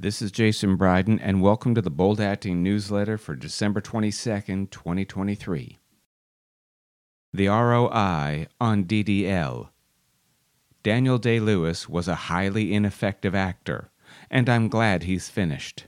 This 0.00 0.22
is 0.22 0.30
Jason 0.30 0.76
Bryden, 0.76 1.18
and 1.18 1.42
welcome 1.42 1.74
to 1.74 1.82
the 1.82 1.90
Bold 1.90 2.20
Acting 2.20 2.62
newsletter 2.62 3.18
for 3.18 3.34
December 3.34 3.80
22nd, 3.80 4.70
2023. 4.70 5.76
The 7.32 7.48
ROI 7.48 8.46
on 8.60 8.84
DDL. 8.84 9.70
Daniel 10.84 11.18
Day 11.18 11.40
Lewis 11.40 11.88
was 11.88 12.06
a 12.06 12.14
highly 12.14 12.72
ineffective 12.72 13.34
actor, 13.34 13.90
and 14.30 14.48
I'm 14.48 14.68
glad 14.68 15.02
he's 15.02 15.30
finished. 15.30 15.86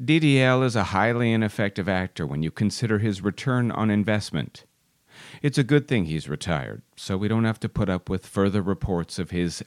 DDL 0.00 0.64
is 0.64 0.76
a 0.76 0.84
highly 0.94 1.32
ineffective 1.32 1.88
actor 1.88 2.28
when 2.28 2.44
you 2.44 2.52
consider 2.52 3.00
his 3.00 3.24
return 3.24 3.72
on 3.72 3.90
investment. 3.90 4.66
It's 5.42 5.58
a 5.58 5.64
good 5.64 5.88
thing 5.88 6.04
he's 6.04 6.28
retired, 6.28 6.82
so 6.94 7.16
we 7.16 7.26
don't 7.26 7.42
have 7.42 7.58
to 7.58 7.68
put 7.68 7.88
up 7.88 8.08
with 8.08 8.24
further 8.24 8.62
reports 8.62 9.18
of 9.18 9.32
his 9.32 9.64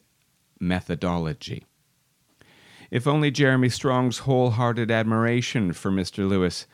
methodology. 0.62 1.66
If 2.90 3.08
only 3.08 3.32
Jeremy 3.32 3.70
Strong's 3.70 4.20
wholehearted 4.20 4.92
admiration 4.92 5.74
for 5.74 5.92
Mr. 5.92 6.28
Lewis, 6.28 6.68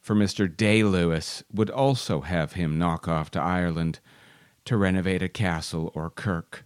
for 0.00 0.14
Mr. 0.14 0.54
Day 0.54 0.82
Lewis, 0.82 1.42
would 1.52 1.70
also 1.70 2.20
have 2.20 2.52
him 2.52 2.78
knock 2.78 3.08
off 3.08 3.30
to 3.32 3.40
Ireland 3.40 4.00
to 4.64 4.76
renovate 4.76 5.22
a 5.22 5.28
castle 5.28 5.92
or 5.94 6.10
kirk. 6.10 6.64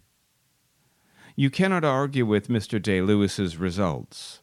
You 1.36 1.50
cannot 1.50 1.84
argue 1.84 2.26
with 2.26 2.48
Mr. 2.48 2.80
Day 2.80 3.00
Lewis's 3.00 3.56
results. 3.56 4.40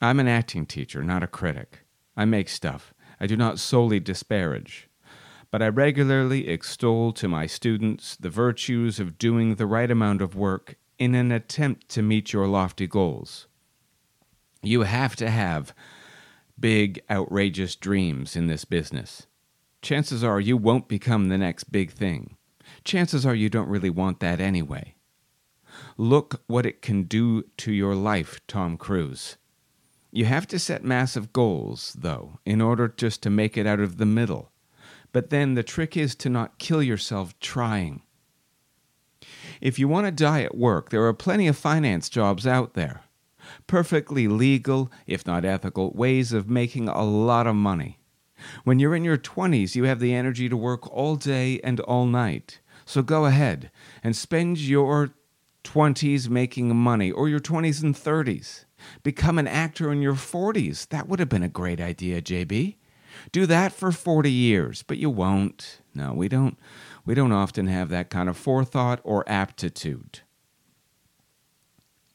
I'm 0.00 0.20
an 0.20 0.28
acting 0.28 0.66
teacher, 0.66 1.02
not 1.02 1.22
a 1.22 1.26
critic. 1.26 1.80
I 2.16 2.24
make 2.24 2.48
stuff. 2.48 2.92
I 3.20 3.26
do 3.26 3.36
not 3.36 3.58
solely 3.58 4.00
disparage 4.00 4.85
but 5.56 5.62
I 5.62 5.68
regularly 5.68 6.48
extol 6.48 7.12
to 7.14 7.28
my 7.28 7.46
students 7.46 8.14
the 8.14 8.28
virtues 8.28 9.00
of 9.00 9.16
doing 9.16 9.54
the 9.54 9.64
right 9.64 9.90
amount 9.90 10.20
of 10.20 10.36
work 10.36 10.76
in 10.98 11.14
an 11.14 11.32
attempt 11.32 11.88
to 11.92 12.02
meet 12.02 12.30
your 12.30 12.46
lofty 12.46 12.86
goals. 12.86 13.46
You 14.62 14.82
have 14.82 15.16
to 15.16 15.30
have 15.30 15.72
big, 16.60 17.00
outrageous 17.10 17.74
dreams 17.74 18.36
in 18.36 18.48
this 18.48 18.66
business. 18.66 19.28
Chances 19.80 20.22
are 20.22 20.40
you 20.40 20.58
won't 20.58 20.88
become 20.88 21.30
the 21.30 21.38
next 21.38 21.72
big 21.72 21.90
thing. 21.90 22.36
Chances 22.84 23.24
are 23.24 23.34
you 23.34 23.48
don't 23.48 23.70
really 23.70 23.88
want 23.88 24.20
that 24.20 24.42
anyway. 24.42 24.94
Look 25.96 26.42
what 26.48 26.66
it 26.66 26.82
can 26.82 27.04
do 27.04 27.44
to 27.56 27.72
your 27.72 27.94
life, 27.94 28.42
Tom 28.46 28.76
Cruise. 28.76 29.38
You 30.12 30.26
have 30.26 30.46
to 30.48 30.58
set 30.58 30.84
massive 30.84 31.32
goals, 31.32 31.96
though, 31.98 32.40
in 32.44 32.60
order 32.60 32.88
just 32.88 33.22
to 33.22 33.30
make 33.30 33.56
it 33.56 33.66
out 33.66 33.80
of 33.80 33.96
the 33.96 34.04
middle. 34.04 34.52
But 35.16 35.30
then 35.30 35.54
the 35.54 35.62
trick 35.62 35.96
is 35.96 36.14
to 36.16 36.28
not 36.28 36.58
kill 36.58 36.82
yourself 36.82 37.40
trying. 37.40 38.02
If 39.62 39.78
you 39.78 39.88
want 39.88 40.04
to 40.06 40.10
die 40.10 40.42
at 40.42 40.58
work, 40.58 40.90
there 40.90 41.06
are 41.06 41.14
plenty 41.14 41.48
of 41.48 41.56
finance 41.56 42.10
jobs 42.10 42.46
out 42.46 42.74
there. 42.74 43.00
Perfectly 43.66 44.28
legal, 44.28 44.92
if 45.06 45.26
not 45.26 45.46
ethical, 45.46 45.90
ways 45.92 46.34
of 46.34 46.50
making 46.50 46.90
a 46.90 47.02
lot 47.02 47.46
of 47.46 47.54
money. 47.56 47.98
When 48.64 48.78
you're 48.78 48.94
in 48.94 49.04
your 49.04 49.16
20s, 49.16 49.74
you 49.74 49.84
have 49.84 50.00
the 50.00 50.12
energy 50.12 50.50
to 50.50 50.56
work 50.56 50.86
all 50.94 51.16
day 51.16 51.60
and 51.64 51.80
all 51.80 52.04
night. 52.04 52.60
So 52.84 53.00
go 53.00 53.24
ahead 53.24 53.70
and 54.02 54.14
spend 54.14 54.58
your 54.58 55.14
20s 55.64 56.28
making 56.28 56.76
money, 56.76 57.10
or 57.10 57.30
your 57.30 57.40
20s 57.40 57.82
and 57.82 57.94
30s. 57.94 58.66
Become 59.02 59.38
an 59.38 59.48
actor 59.48 59.90
in 59.90 60.02
your 60.02 60.12
40s. 60.12 60.86
That 60.90 61.08
would 61.08 61.20
have 61.20 61.30
been 61.30 61.42
a 61.42 61.48
great 61.48 61.80
idea, 61.80 62.20
JB. 62.20 62.76
Do 63.32 63.46
that 63.46 63.72
for 63.72 63.92
40 63.92 64.30
years, 64.30 64.82
but 64.82 64.98
you 64.98 65.10
won't. 65.10 65.80
No, 65.94 66.12
we 66.12 66.28
don't 66.28 66.58
we 67.04 67.14
don't 67.14 67.32
often 67.32 67.68
have 67.68 67.88
that 67.90 68.10
kind 68.10 68.28
of 68.28 68.36
forethought 68.36 69.00
or 69.04 69.28
aptitude. 69.28 70.20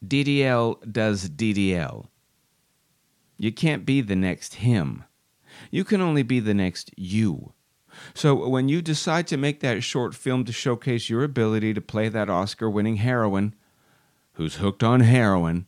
DDL 0.06 0.92
does 0.92 1.28
DDL. 1.28 2.06
You 3.38 3.52
can't 3.52 3.86
be 3.86 4.00
the 4.00 4.16
next 4.16 4.56
him. 4.56 5.04
You 5.70 5.84
can 5.84 6.00
only 6.00 6.22
be 6.22 6.40
the 6.40 6.54
next 6.54 6.90
you. 6.96 7.52
So 8.14 8.48
when 8.48 8.68
you 8.68 8.82
decide 8.82 9.26
to 9.28 9.36
make 9.36 9.60
that 9.60 9.82
short 9.82 10.14
film 10.14 10.44
to 10.44 10.52
showcase 10.52 11.10
your 11.10 11.24
ability 11.24 11.74
to 11.74 11.80
play 11.80 12.08
that 12.08 12.30
Oscar 12.30 12.70
winning 12.70 12.96
heroine 12.96 13.54
who's 14.34 14.56
hooked 14.56 14.82
on 14.82 15.00
heroin, 15.00 15.66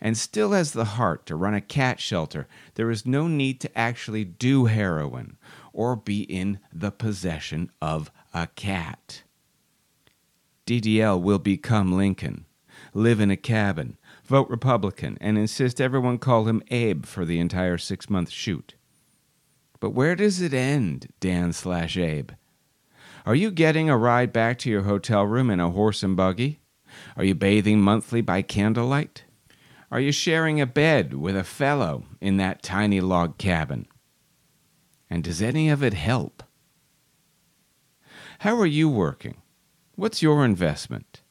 and 0.00 0.16
still 0.16 0.52
has 0.52 0.72
the 0.72 0.84
heart 0.84 1.26
to 1.26 1.36
run 1.36 1.54
a 1.54 1.60
cat 1.60 2.00
shelter, 2.00 2.46
there 2.74 2.90
is 2.90 3.06
no 3.06 3.28
need 3.28 3.60
to 3.60 3.78
actually 3.78 4.24
do 4.24 4.66
heroin 4.66 5.36
or 5.72 5.96
be 5.96 6.22
in 6.22 6.58
the 6.72 6.90
possession 6.90 7.70
of 7.80 8.10
a 8.32 8.46
cat. 8.48 9.22
DDL 10.66 11.20
will 11.20 11.38
become 11.38 11.92
Lincoln, 11.96 12.44
live 12.92 13.20
in 13.20 13.30
a 13.30 13.36
cabin, 13.36 13.96
vote 14.24 14.48
Republican, 14.48 15.16
and 15.20 15.38
insist 15.38 15.80
everyone 15.80 16.18
call 16.18 16.46
him 16.46 16.62
Abe 16.70 17.06
for 17.06 17.24
the 17.24 17.38
entire 17.38 17.78
six 17.78 18.10
month 18.10 18.30
shoot. 18.30 18.74
But 19.78 19.90
where 19.90 20.16
does 20.16 20.40
it 20.40 20.54
end, 20.54 21.12
Dan 21.20 21.52
slash 21.52 21.96
Abe? 21.96 22.30
Are 23.24 23.34
you 23.34 23.50
getting 23.50 23.90
a 23.90 23.96
ride 23.96 24.32
back 24.32 24.58
to 24.60 24.70
your 24.70 24.82
hotel 24.82 25.24
room 25.24 25.50
in 25.50 25.60
a 25.60 25.70
horse 25.70 26.02
and 26.02 26.16
buggy? 26.16 26.60
Are 27.16 27.24
you 27.24 27.34
bathing 27.34 27.80
monthly 27.80 28.20
by 28.20 28.42
candlelight? 28.42 29.24
Are 29.96 30.00
you 30.00 30.12
sharing 30.12 30.60
a 30.60 30.66
bed 30.66 31.14
with 31.14 31.34
a 31.34 31.42
fellow 31.42 32.04
in 32.20 32.36
that 32.36 32.62
tiny 32.62 33.00
log 33.00 33.38
cabin? 33.38 33.86
And 35.08 35.24
does 35.24 35.40
any 35.40 35.70
of 35.70 35.82
it 35.82 35.94
help? 35.94 36.42
How 38.40 38.60
are 38.60 38.66
you 38.66 38.90
working? 38.90 39.40
What's 39.94 40.20
your 40.20 40.44
investment? 40.44 41.22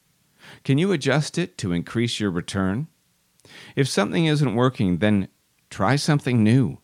Can 0.64 0.78
you 0.78 0.90
adjust 0.90 1.38
it 1.38 1.56
to 1.58 1.70
increase 1.70 2.18
your 2.18 2.32
return? 2.32 2.88
If 3.76 3.86
something 3.86 4.26
isn't 4.26 4.56
working, 4.56 4.98
then 4.98 5.28
try 5.70 5.94
something 5.94 6.42
new. 6.42 6.78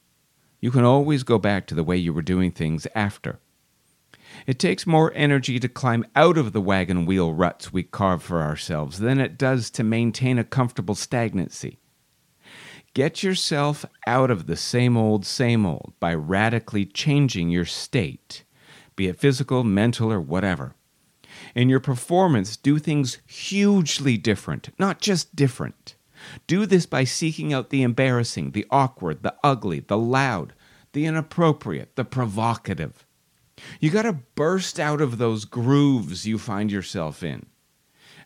You 0.60 0.70
can 0.70 0.84
always 0.84 1.24
go 1.24 1.36
back 1.36 1.66
to 1.66 1.74
the 1.74 1.82
way 1.82 1.96
you 1.96 2.12
were 2.12 2.22
doing 2.22 2.52
things 2.52 2.86
after. 2.94 3.40
It 4.46 4.58
takes 4.58 4.86
more 4.86 5.12
energy 5.14 5.58
to 5.60 5.68
climb 5.68 6.04
out 6.16 6.38
of 6.38 6.52
the 6.52 6.60
wagon 6.60 7.06
wheel 7.06 7.32
ruts 7.32 7.72
we 7.72 7.82
carve 7.82 8.22
for 8.22 8.40
ourselves 8.40 8.98
than 8.98 9.20
it 9.20 9.38
does 9.38 9.70
to 9.70 9.84
maintain 9.84 10.38
a 10.38 10.44
comfortable 10.44 10.94
stagnancy. 10.94 11.78
Get 12.94 13.22
yourself 13.22 13.86
out 14.06 14.30
of 14.30 14.46
the 14.46 14.56
same 14.56 14.96
old, 14.96 15.24
same 15.24 15.64
old 15.64 15.94
by 15.98 16.14
radically 16.14 16.84
changing 16.84 17.48
your 17.48 17.64
state, 17.64 18.44
be 18.96 19.08
it 19.08 19.18
physical, 19.18 19.64
mental, 19.64 20.12
or 20.12 20.20
whatever. 20.20 20.74
In 21.54 21.70
your 21.70 21.80
performance, 21.80 22.56
do 22.56 22.78
things 22.78 23.18
hugely 23.26 24.18
different, 24.18 24.70
not 24.78 25.00
just 25.00 25.34
different. 25.34 25.96
Do 26.46 26.66
this 26.66 26.84
by 26.84 27.04
seeking 27.04 27.52
out 27.52 27.70
the 27.70 27.82
embarrassing, 27.82 28.50
the 28.50 28.66
awkward, 28.70 29.22
the 29.22 29.34
ugly, 29.42 29.80
the 29.80 29.98
loud, 29.98 30.52
the 30.92 31.06
inappropriate, 31.06 31.96
the 31.96 32.04
provocative. 32.04 33.06
You 33.80 33.90
got 33.90 34.02
to 34.02 34.18
burst 34.34 34.78
out 34.78 35.00
of 35.00 35.18
those 35.18 35.44
grooves 35.44 36.26
you 36.26 36.38
find 36.38 36.70
yourself 36.70 37.22
in. 37.22 37.46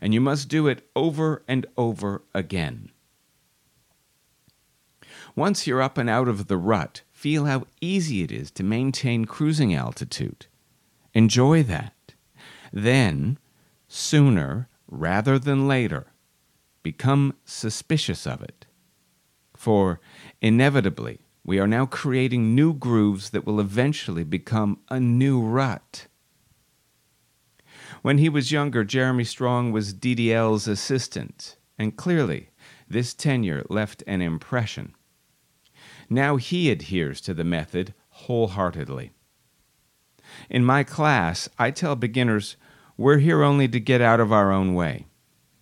And 0.01 0.13
you 0.13 0.21
must 0.21 0.49
do 0.49 0.67
it 0.67 0.89
over 0.95 1.43
and 1.49 1.67
over 1.77 2.23
again. 2.35 2.91
Once 5.35 5.67
you're 5.67 5.83
up 5.83 5.99
and 5.99 6.09
out 6.09 6.29
of 6.29 6.47
the 6.47 6.57
rut, 6.57 7.03
feel 7.13 7.45
how 7.47 7.67
easy 7.81 8.23
it 8.23 8.33
is 8.33 8.51
to 8.51 8.63
maintain 8.63 9.25
cruising 9.25 9.75
altitude. 9.75 10.47
Enjoy 11.13 11.63
that. 11.63 12.15
Then, 12.73 13.39
sooner 13.89 14.69
rather 14.89 15.39
than 15.39 15.67
later, 15.67 16.07
become 16.83 17.35
suspicious 17.45 18.27
of 18.27 18.43
it. 18.43 18.67
For 19.57 20.01
inevitably, 20.41 21.26
we 21.47 21.61
are 21.61 21.69
now 21.69 21.87
creating 21.87 22.57
new 22.57 22.75
grooves 22.75 23.31
that 23.31 23.47
will 23.47 23.61
eventually 23.61 24.25
become 24.25 24.81
a 24.91 24.99
new 24.99 25.41
rut. 25.41 26.09
When 28.03 28.19
he 28.19 28.29
was 28.29 28.51
younger, 28.51 28.83
Jeremy 28.83 29.23
Strong 29.23 29.71
was 29.71 29.95
DDL's 29.95 30.67
assistant, 30.67 31.57
and 31.79 31.97
clearly 31.97 32.51
this 32.89 33.15
tenure 33.15 33.65
left 33.71 34.03
an 34.09 34.21
impression. 34.21 34.97
Now 36.11 36.35
he 36.35 36.69
adheres 36.69 37.21
to 37.23 37.33
the 37.33 37.45
method 37.45 37.95
wholeheartedly. 38.09 39.13
In 40.51 40.65
my 40.65 40.83
class, 40.83 41.49
I 41.61 41.71
tell 41.71 41.95
beginners 41.95 42.57
we're 42.97 43.19
here 43.19 43.45
only 43.45 43.69
to 43.69 43.79
get 43.79 44.01
out 44.01 44.19
of 44.19 44.33
our 44.33 44.51
own 44.51 44.75
way. 44.75 45.07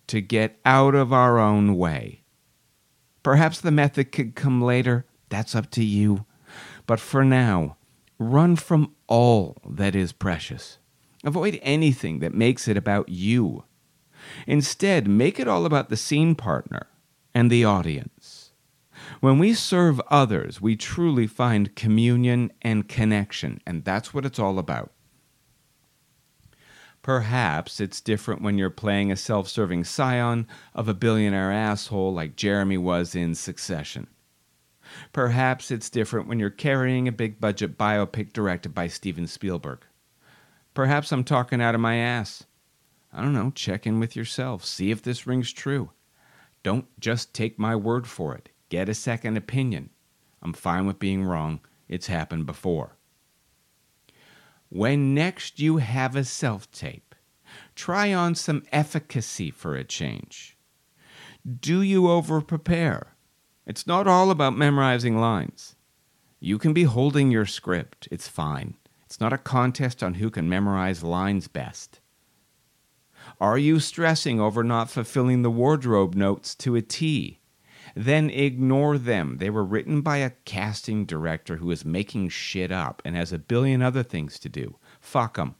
To 0.07 0.19
get 0.19 0.59
out 0.65 0.95
of 0.95 1.13
our 1.13 1.37
own 1.37 1.75
way. 1.77 2.23
Perhaps 3.21 3.61
the 3.61 3.71
method 3.71 4.11
could 4.11 4.35
come 4.35 4.61
later, 4.61 5.05
that's 5.29 5.55
up 5.55 5.71
to 5.71 5.83
you. 5.83 6.25
But 6.85 6.99
for 6.99 7.25
now, 7.25 7.77
run 8.19 8.55
from 8.55 8.93
all 9.07 9.57
that 9.67 9.95
is 9.95 10.11
precious. 10.11 10.77
Avoid 11.23 11.59
anything 11.61 12.19
that 12.19 12.33
makes 12.33 12.67
it 12.67 12.77
about 12.77 13.09
you. 13.09 13.63
Instead, 14.47 15.07
make 15.07 15.39
it 15.39 15.47
all 15.47 15.65
about 15.65 15.89
the 15.89 15.97
scene 15.97 16.35
partner 16.35 16.87
and 17.33 17.51
the 17.51 17.65
audience. 17.65 18.51
When 19.19 19.39
we 19.39 19.53
serve 19.53 19.99
others, 20.09 20.61
we 20.61 20.75
truly 20.75 21.27
find 21.27 21.75
communion 21.75 22.51
and 22.61 22.87
connection, 22.87 23.61
and 23.65 23.83
that's 23.83 24.13
what 24.13 24.25
it's 24.25 24.39
all 24.39 24.57
about. 24.57 24.91
Perhaps 27.01 27.79
it's 27.79 28.01
different 28.01 28.41
when 28.41 28.57
you're 28.57 28.71
playing 28.71 29.11
a 29.11 29.15
self 29.15 29.47
serving 29.47 29.83
scion 29.83 30.47
of 30.73 30.87
a 30.87 30.93
billionaire 30.93 31.51
asshole 31.51 32.13
like 32.13 32.35
Jeremy 32.35 32.77
was 32.77 33.13
in 33.13 33.35
Succession. 33.35 34.07
Perhaps 35.13 35.71
it's 35.71 35.89
different 35.89 36.27
when 36.27 36.39
you're 36.39 36.49
carrying 36.49 37.07
a 37.07 37.11
big 37.11 37.39
budget 37.39 37.77
biopic 37.77 38.33
directed 38.33 38.73
by 38.73 38.87
Steven 38.87 39.27
Spielberg. 39.27 39.79
Perhaps 40.73 41.11
I'm 41.11 41.23
talking 41.23 41.61
out 41.61 41.75
of 41.75 41.81
my 41.81 41.95
ass. 41.95 42.43
I 43.13 43.21
don't 43.21 43.33
know, 43.33 43.51
check 43.55 43.87
in 43.87 43.99
with 43.99 44.15
yourself, 44.15 44.65
see 44.65 44.91
if 44.91 45.01
this 45.01 45.25
rings 45.25 45.53
true. 45.53 45.91
Don't 46.63 46.87
just 46.99 47.33
take 47.33 47.57
my 47.57 47.75
word 47.75 48.07
for 48.07 48.35
it, 48.35 48.49
get 48.69 48.89
a 48.89 48.93
second 48.93 49.37
opinion. 49.37 49.89
I'm 50.41 50.53
fine 50.53 50.85
with 50.85 50.99
being 50.99 51.23
wrong, 51.23 51.61
it's 51.87 52.07
happened 52.07 52.45
before. 52.45 52.97
When 54.69 55.13
next 55.13 55.59
you 55.59 55.77
have 55.77 56.15
a 56.15 56.25
self 56.25 56.69
tape, 56.71 57.15
try 57.75 58.13
on 58.13 58.35
some 58.35 58.63
efficacy 58.71 59.49
for 59.49 59.75
a 59.75 59.85
change. 59.85 60.57
Do 61.61 61.81
you 61.81 62.09
over 62.09 62.41
prepare? 62.41 63.14
It's 63.65 63.87
not 63.87 64.07
all 64.07 64.29
about 64.29 64.55
memorizing 64.57 65.19
lines. 65.19 65.75
You 66.39 66.57
can 66.57 66.73
be 66.73 66.83
holding 66.83 67.31
your 67.31 67.45
script, 67.45 68.07
it's 68.11 68.27
fine. 68.27 68.75
It's 69.05 69.19
not 69.19 69.33
a 69.33 69.37
contest 69.37 70.03
on 70.03 70.15
who 70.15 70.29
can 70.29 70.49
memorize 70.49 71.03
lines 71.03 71.47
best. 71.47 71.99
Are 73.41 73.57
you 73.57 73.79
stressing 73.79 74.39
over 74.39 74.63
not 74.63 74.89
fulfilling 74.89 75.41
the 75.41 75.49
wardrobe 75.49 76.15
notes 76.15 76.53
to 76.55 76.75
a 76.75 76.81
T? 76.81 77.39
Then 77.95 78.29
ignore 78.29 78.97
them. 78.97 79.37
They 79.37 79.49
were 79.49 79.63
written 79.63 80.01
by 80.01 80.17
a 80.17 80.31
casting 80.43 81.05
director 81.05 81.57
who 81.57 81.71
is 81.71 81.85
making 81.85 82.29
shit 82.29 82.71
up 82.71 83.01
and 83.05 83.15
has 83.15 83.31
a 83.31 83.39
billion 83.39 83.81
other 83.81 84.03
things 84.03 84.37
to 84.39 84.49
do. 84.49 84.77
Fuck 84.99 85.37
them. 85.37 85.55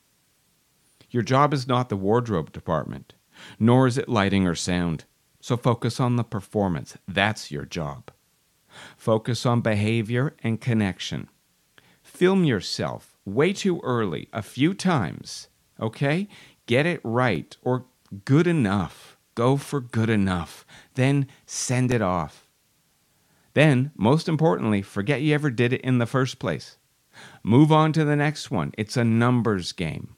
Your 1.09 1.23
job 1.23 1.53
is 1.53 1.67
not 1.67 1.89
the 1.89 1.95
wardrobe 1.95 2.51
department, 2.51 3.13
nor 3.57 3.87
is 3.87 3.97
it 3.97 4.09
lighting 4.09 4.45
or 4.45 4.55
sound. 4.55 5.05
So 5.45 5.57
focus 5.57 5.99
on 5.99 6.15
the 6.15 6.23
performance. 6.23 6.97
That's 7.07 7.51
your 7.51 7.65
job. 7.65 8.09
Focus 8.97 9.45
on 9.45 9.61
behavior 9.61 10.35
and 10.43 10.59
connection. 10.59 11.29
Film 12.01 12.45
yourself 12.45 13.15
way 13.25 13.53
too 13.53 13.79
early, 13.83 14.27
a 14.33 14.41
few 14.41 14.73
times, 14.73 15.49
okay? 15.79 16.27
Get 16.65 16.87
it 16.87 16.99
right 17.03 17.55
or 17.61 17.85
good 18.25 18.47
enough. 18.47 19.17
Go 19.35 19.55
for 19.55 19.79
good 19.81 20.09
enough. 20.09 20.65
Then 20.95 21.27
send 21.45 21.91
it 21.91 22.01
off. 22.01 22.49
Then, 23.53 23.91
most 23.95 24.27
importantly, 24.27 24.81
forget 24.81 25.21
you 25.21 25.35
ever 25.35 25.51
did 25.51 25.73
it 25.73 25.81
in 25.81 25.99
the 25.99 26.07
first 26.07 26.39
place. 26.39 26.77
Move 27.43 27.71
on 27.71 27.93
to 27.93 28.03
the 28.03 28.15
next 28.15 28.49
one. 28.49 28.71
It's 28.79 28.97
a 28.97 29.03
numbers 29.03 29.73
game. 29.73 30.15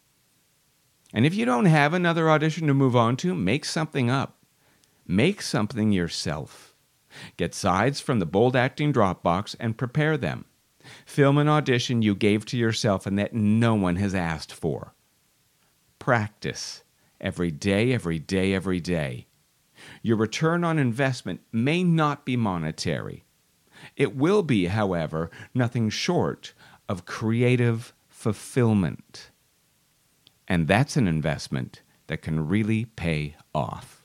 And 1.13 1.25
if 1.25 1.35
you 1.35 1.44
don't 1.44 1.65
have 1.65 1.94
another 1.94 2.30
audition 2.30 2.65
to 2.68 2.73
move 2.73 2.95
on 2.95 3.18
to, 3.18 3.35
make 3.35 3.65
something 3.65 4.09
up. 4.09 4.36
Make 5.07 5.42
something 5.42 5.94
yourself. 5.94 6.75
Get 7.38 7.56
sides 7.56 8.01
from 8.01 8.19
the 8.19 8.25
bold 8.25 8.56
acting 8.56 8.92
Dropbox 8.92 9.56
and 9.59 9.77
prepare 9.77 10.18
them. 10.18 10.45
Film 11.06 11.38
an 11.38 11.48
audition 11.48 12.01
you 12.01 12.13
gave 12.13 12.45
to 12.45 12.57
yourself 12.57 13.06
and 13.06 13.18
that 13.18 13.33
no 13.33 13.74
one 13.74 13.95
has 13.95 14.13
asked 14.13 14.54
for. 14.54 14.94
Practice 15.98 16.83
every 17.19 17.51
day, 17.51 17.94
every 17.94 18.19
day, 18.19 18.54
every 18.54 18.80
day. 18.80 19.27
Your 20.01 20.18
return 20.18 20.63
on 20.63 20.77
investment 20.77 21.42
may 21.51 21.83
not 21.83 22.25
be 22.25 22.36
monetary. 22.36 23.24
It 23.95 24.15
will 24.15 24.44
be, 24.44 24.65
however, 24.65 25.30
nothing 25.54 25.89
short 25.89 26.54
of 26.89 27.06
creative 27.06 27.94
fulfillment. 28.09 29.30
And 30.48 30.68
that's 30.68 30.98
an 30.98 31.07
investment 31.07 31.81
that 32.07 32.21
can 32.21 32.48
really 32.48 32.86
pay 32.86 33.36
off. 33.54 33.96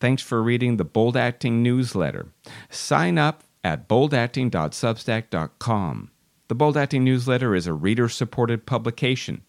Thanks 0.00 0.22
for 0.22 0.42
reading 0.42 0.78
the 0.78 0.84
Bold 0.84 1.16
Acting 1.16 1.62
newsletter. 1.62 2.32
Sign 2.70 3.18
up 3.18 3.44
at 3.62 3.88
boldacting.substack.com. 3.88 6.10
The 6.48 6.54
Bold 6.54 6.76
Acting 6.76 7.04
newsletter 7.04 7.54
is 7.54 7.66
a 7.66 7.74
reader 7.74 8.08
supported 8.08 8.66
publication. 8.66 9.42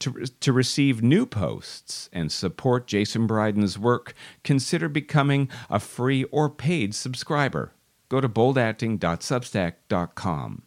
To, 0.00 0.24
to 0.24 0.52
receive 0.52 1.00
new 1.00 1.26
posts 1.26 2.10
and 2.12 2.32
support 2.32 2.88
Jason 2.88 3.28
Bryden's 3.28 3.78
work, 3.78 4.14
consider 4.42 4.88
becoming 4.88 5.48
a 5.68 5.78
free 5.78 6.24
or 6.24 6.50
paid 6.50 6.92
subscriber. 6.94 7.72
Go 8.08 8.20
to 8.20 8.28
boldacting.substack.com. 8.28 10.62